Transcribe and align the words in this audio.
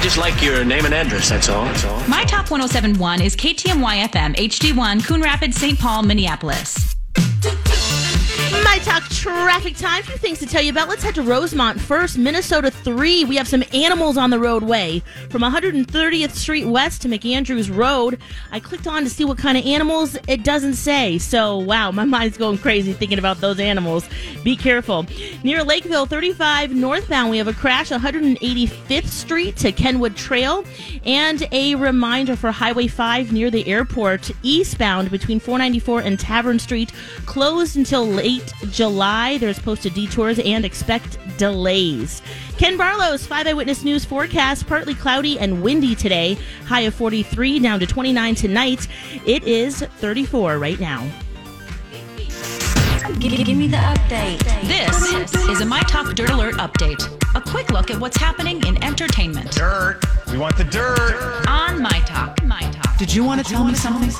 I'd 0.00 0.04
just 0.04 0.16
like 0.16 0.42
your 0.42 0.64
name 0.64 0.86
and 0.86 0.94
address, 0.94 1.28
that's 1.28 1.50
all. 1.50 1.66
That's 1.66 1.84
all. 1.84 2.00
My 2.08 2.24
Talk 2.24 2.50
1071 2.50 3.20
is 3.20 3.36
KTMY 3.36 4.08
FM, 4.08 4.34
HD1, 4.34 5.04
Coon 5.06 5.20
Rapids, 5.20 5.58
St. 5.58 5.78
Paul, 5.78 6.04
Minneapolis. 6.04 6.96
My 8.70 8.78
talk 8.78 9.02
traffic 9.08 9.76
time. 9.76 9.98
A 10.02 10.04
Few 10.04 10.16
things 10.16 10.38
to 10.38 10.46
tell 10.46 10.62
you 10.62 10.70
about. 10.70 10.88
Let's 10.88 11.02
head 11.02 11.16
to 11.16 11.22
Rosemount 11.22 11.80
first. 11.80 12.16
Minnesota 12.16 12.70
3. 12.70 13.24
We 13.24 13.34
have 13.34 13.48
some 13.48 13.64
animals 13.74 14.16
on 14.16 14.30
the 14.30 14.38
roadway 14.38 15.02
from 15.28 15.42
130th 15.42 16.30
Street 16.30 16.66
West 16.66 17.02
to 17.02 17.08
McAndrews 17.08 17.76
Road. 17.76 18.20
I 18.52 18.60
clicked 18.60 18.86
on 18.86 19.02
to 19.02 19.10
see 19.10 19.24
what 19.24 19.38
kind 19.38 19.58
of 19.58 19.66
animals. 19.66 20.16
It 20.28 20.44
doesn't 20.44 20.74
say. 20.74 21.18
So, 21.18 21.58
wow, 21.58 21.90
my 21.90 22.04
mind's 22.16 22.38
going 22.38 22.58
crazy 22.58 22.92
thinking 22.92 23.18
about 23.18 23.40
those 23.40 23.58
animals. 23.58 24.08
Be 24.44 24.54
careful. 24.54 25.04
Near 25.42 25.64
Lakeville 25.64 26.06
35 26.06 26.72
northbound, 26.72 27.32
we 27.32 27.38
have 27.38 27.48
a 27.48 27.52
crash 27.52 27.90
185th 27.90 29.08
Street 29.08 29.56
to 29.56 29.72
Kenwood 29.72 30.14
Trail. 30.14 30.64
And 31.04 31.44
a 31.50 31.74
reminder 31.74 32.36
for 32.36 32.52
Highway 32.52 32.86
5 32.86 33.32
near 33.32 33.50
the 33.50 33.66
airport 33.66 34.30
eastbound 34.44 35.10
between 35.10 35.40
494 35.40 36.02
and 36.02 36.20
Tavern 36.20 36.60
Street 36.60 36.92
closed 37.26 37.76
until 37.76 38.06
late 38.06 38.52
July. 38.70 39.38
There's 39.38 39.58
posted 39.58 39.94
detours 39.94 40.38
and 40.38 40.64
expect 40.64 41.18
delays. 41.38 42.22
Ken 42.58 42.76
Barlow's 42.76 43.26
5 43.26 43.46
Eyewitness 43.46 43.84
News 43.84 44.04
forecast 44.04 44.66
partly 44.66 44.94
cloudy 44.94 45.38
and 45.38 45.62
windy 45.62 45.94
today. 45.94 46.36
High 46.66 46.80
of 46.82 46.94
43 46.94 47.58
down 47.60 47.80
to 47.80 47.86
29 47.86 48.34
tonight. 48.34 48.86
It 49.26 49.44
is 49.44 49.80
34 49.80 50.58
right 50.58 50.78
now. 50.78 51.08
Give, 53.18 53.32
give 53.32 53.56
me 53.56 53.66
the 53.66 53.76
update. 53.76 54.38
This 54.62 55.34
is 55.48 55.60
a 55.60 55.66
My 55.66 55.80
Talk 55.82 56.14
Dirt 56.14 56.30
Alert 56.30 56.54
update. 56.56 57.02
A 57.34 57.40
quick 57.40 57.70
look 57.70 57.90
at 57.90 58.00
what's 58.00 58.16
happening 58.16 58.64
in 58.66 58.82
entertainment 58.82 59.50
Dirt. 59.52 60.00
We 60.30 60.38
want 60.38 60.56
the 60.56 60.64
dirt. 60.64 61.44
on 61.48 61.82
My 61.82 62.00
Talk. 62.06 62.42
My 62.44 62.60
Talk. 62.60 62.96
Did 62.98 63.12
you 63.12 63.24
want 63.24 63.44
to 63.44 63.52
tell 63.52 63.64
me 63.64 63.74
something? 63.74 64.10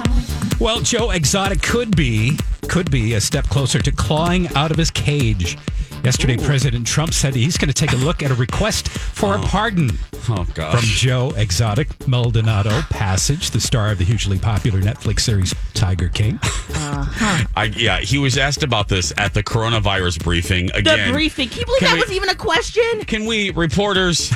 Well, 0.58 0.80
Joe 0.80 1.10
Exotic 1.10 1.62
could 1.62 1.94
be 1.96 2.36
could 2.70 2.88
be 2.88 3.14
a 3.14 3.20
step 3.20 3.44
closer 3.48 3.80
to 3.80 3.90
clawing 3.90 4.46
out 4.54 4.70
of 4.70 4.76
his 4.76 4.92
cage. 4.92 5.58
Yesterday, 6.04 6.36
President 6.36 6.86
Trump 6.86 7.12
said 7.12 7.34
he's 7.34 7.58
going 7.58 7.66
to 7.66 7.74
take 7.74 7.92
a 7.92 7.96
look 7.96 8.22
at 8.22 8.30
a 8.30 8.34
request 8.34 8.88
for 8.88 9.34
a 9.34 9.40
oh. 9.40 9.42
pardon 9.42 9.90
Oh, 10.28 10.44
from. 10.44 10.78
Joe 10.80 11.32
Exotic 11.36 12.06
Maldonado 12.06 12.82
Passage, 12.82 13.50
the 13.50 13.60
star 13.60 13.90
of 13.90 13.98
the 13.98 14.04
hugely 14.04 14.38
popular 14.38 14.80
Netflix 14.80 15.20
series 15.20 15.52
Tiger 15.74 16.08
King. 16.08 16.38
Uh-huh. 16.42 17.44
I, 17.56 17.64
yeah, 17.64 17.98
he 17.98 18.18
was 18.18 18.38
asked 18.38 18.62
about 18.62 18.88
this 18.88 19.12
at 19.16 19.34
the 19.34 19.42
coronavirus 19.42 20.22
briefing 20.22 20.70
again. 20.72 21.08
The 21.08 21.12
briefing. 21.12 21.48
Can 21.48 21.60
you 21.60 21.66
believe 21.66 21.80
Can 21.80 21.88
that 21.88 21.94
we- 21.94 22.00
was 22.02 22.12
even 22.12 22.28
a 22.28 22.34
question? 22.36 23.04
Can 23.06 23.26
we, 23.26 23.50
reporters, 23.50 24.32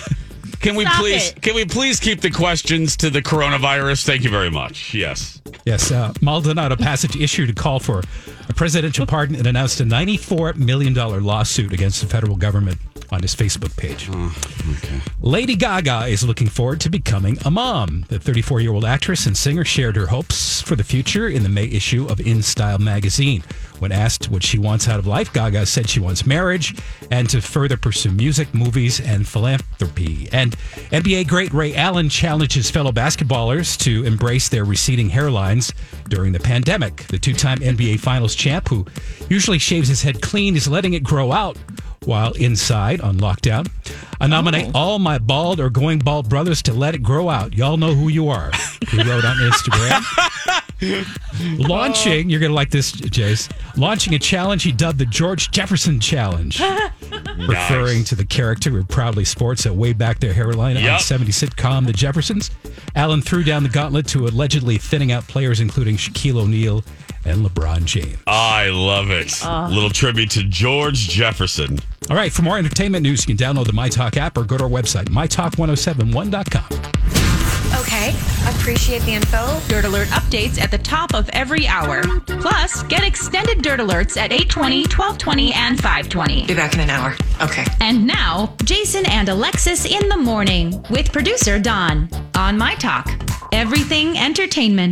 can 0.64 0.74
we 0.76 0.84
Stop 0.84 1.00
please, 1.00 1.30
it. 1.30 1.42
can 1.42 1.54
we 1.54 1.64
please 1.66 2.00
keep 2.00 2.22
the 2.22 2.30
questions 2.30 2.96
to 2.96 3.10
the 3.10 3.20
coronavirus? 3.20 4.04
Thank 4.06 4.24
you 4.24 4.30
very 4.30 4.50
much. 4.50 4.94
Yes. 4.94 5.42
Yes, 5.66 5.92
uh, 5.92 6.12
Maldonado 6.22 6.74
Passage 6.76 7.16
issued 7.16 7.50
a 7.50 7.52
call 7.52 7.80
for 7.80 8.02
a 8.48 8.54
presidential 8.54 9.06
pardon 9.06 9.36
and 9.36 9.46
announced 9.46 9.80
a 9.80 9.84
$94 9.84 10.56
million 10.56 10.94
lawsuit 10.94 11.72
against 11.72 12.00
the 12.00 12.06
federal 12.06 12.36
government 12.36 12.78
on 13.14 13.22
his 13.22 13.34
Facebook 13.34 13.74
page. 13.76 14.08
Oh, 14.12 14.34
Lady 15.20 15.56
Gaga 15.56 16.06
is 16.06 16.24
looking 16.24 16.48
forward 16.48 16.80
to 16.80 16.90
becoming 16.90 17.38
a 17.44 17.50
mom. 17.50 18.04
The 18.08 18.18
34 18.18 18.60
year 18.60 18.72
old 18.72 18.84
actress 18.84 19.26
and 19.26 19.36
singer 19.36 19.64
shared 19.64 19.96
her 19.96 20.06
hopes 20.06 20.60
for 20.60 20.76
the 20.76 20.84
future 20.84 21.28
in 21.28 21.42
the 21.42 21.48
May 21.48 21.66
issue 21.66 22.06
of 22.06 22.20
In 22.20 22.42
Style 22.42 22.78
magazine. 22.78 23.42
When 23.78 23.92
asked 23.92 24.30
what 24.30 24.42
she 24.42 24.58
wants 24.58 24.88
out 24.88 24.98
of 24.98 25.06
life, 25.06 25.32
Gaga 25.32 25.66
said 25.66 25.88
she 25.88 26.00
wants 26.00 26.26
marriage 26.26 26.74
and 27.10 27.28
to 27.30 27.40
further 27.40 27.76
pursue 27.76 28.10
music, 28.10 28.52
movies, 28.54 29.00
and 29.00 29.26
philanthropy. 29.26 30.28
And 30.32 30.56
NBA 30.90 31.28
great 31.28 31.52
Ray 31.52 31.74
Allen 31.74 32.08
challenged 32.08 32.54
his 32.54 32.70
fellow 32.70 32.92
basketballers 32.92 33.76
to 33.80 34.04
embrace 34.04 34.48
their 34.48 34.64
receding 34.64 35.10
hairlines 35.10 35.72
during 36.08 36.32
the 36.32 36.40
pandemic. 36.40 37.06
The 37.08 37.18
two 37.18 37.34
time 37.34 37.58
NBA 37.58 38.00
Finals 38.00 38.34
champ, 38.34 38.68
who 38.68 38.86
usually 39.28 39.58
shaves 39.58 39.88
his 39.88 40.02
head 40.02 40.22
clean, 40.22 40.56
is 40.56 40.68
letting 40.68 40.94
it 40.94 41.02
grow 41.02 41.32
out 41.32 41.56
while 42.06 42.32
inside 42.32 43.00
on 43.00 43.18
lockdown. 43.18 43.68
I 44.20 44.26
nominate 44.26 44.68
oh. 44.68 44.78
all 44.78 44.98
my 44.98 45.18
bald 45.18 45.60
or 45.60 45.70
going 45.70 45.98
bald 45.98 46.28
brothers 46.28 46.62
to 46.62 46.72
let 46.72 46.94
it 46.94 47.02
grow 47.02 47.28
out. 47.28 47.54
Y'all 47.54 47.76
know 47.76 47.94
who 47.94 48.08
you 48.08 48.28
are. 48.28 48.50
He 48.88 48.98
wrote 48.98 49.24
on 49.24 49.36
Instagram. 49.36 50.04
Launching, 51.58 52.28
you're 52.28 52.40
going 52.40 52.50
to 52.50 52.54
like 52.54 52.70
this, 52.70 52.92
Jace. 52.92 53.50
Launching 53.76 54.14
a 54.14 54.18
challenge 54.18 54.62
he 54.62 54.72
dubbed 54.72 54.98
the 54.98 55.06
George 55.06 55.50
Jefferson 55.50 56.00
Challenge, 56.00 56.60
referring 57.48 58.04
to 58.04 58.14
the 58.14 58.24
character 58.24 58.70
who 58.70 58.84
proudly 58.84 59.24
sports 59.24 59.66
a 59.66 59.72
way 59.72 59.92
back 59.92 60.20
their 60.20 60.32
hairline 60.32 60.76
on 60.76 60.82
Yep. 60.82 61.00
70 61.00 61.32
sitcom 61.32 61.86
The 61.86 61.92
Jeffersons. 61.92 62.50
Allen 62.94 63.22
threw 63.22 63.42
down 63.42 63.62
the 63.62 63.68
gauntlet 63.68 64.06
to 64.08 64.26
allegedly 64.26 64.78
thinning 64.78 65.12
out 65.12 65.26
players 65.26 65.60
including 65.60 65.96
Shaquille 65.96 66.42
O'Neal 66.42 66.84
and 67.24 67.44
LeBron 67.44 67.84
James. 67.84 68.18
I 68.26 68.68
love 68.68 69.10
it. 69.10 69.32
Ah. 69.42 69.68
Little 69.70 69.90
tribute 69.90 70.30
to 70.32 70.44
George 70.44 71.08
Jefferson. 71.08 71.78
All 72.10 72.16
right, 72.16 72.32
for 72.32 72.42
more 72.42 72.58
entertainment 72.58 73.02
news, 73.02 73.26
you 73.26 73.34
can 73.34 73.36
download 73.36 73.66
the 73.66 73.72
MyTalk 73.72 74.16
app 74.18 74.36
or 74.36 74.44
go 74.44 74.58
to 74.58 74.64
our 74.64 74.70
website, 74.70 75.06
mytalk1071.com. 75.06 76.94
Okay, 77.80 78.10
appreciate 78.46 79.02
the 79.02 79.14
info. 79.14 79.58
Dirt 79.68 79.84
Alert 79.84 80.08
updates 80.08 80.60
at 80.60 80.70
the 80.70 80.78
top 80.78 81.14
of 81.14 81.28
every 81.30 81.66
hour. 81.66 82.02
Plus, 82.26 82.82
get 82.84 83.02
extended 83.02 83.62
Dirt 83.62 83.80
Alerts 83.80 84.16
at 84.16 84.32
820, 84.32 84.82
1220, 84.82 85.52
and 85.54 85.76
520. 85.76 86.46
Be 86.46 86.54
back 86.54 86.74
in 86.74 86.80
an 86.80 86.90
hour. 86.90 87.16
Okay. 87.40 87.64
And 87.80 88.06
now, 88.06 88.54
Jason 88.64 89.06
and 89.06 89.28
Alexis 89.28 89.86
in 89.86 90.08
the 90.08 90.18
morning 90.18 90.84
with 90.90 91.10
producer 91.10 91.58
Don 91.58 92.08
on 92.34 92.56
My 92.58 92.74
Talk. 92.76 93.10
Everything 93.52 94.18
entertainment. 94.18 94.82